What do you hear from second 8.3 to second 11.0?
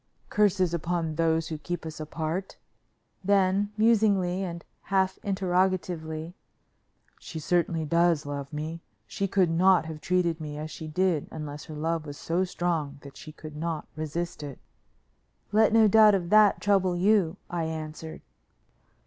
me. She could not have treated me as she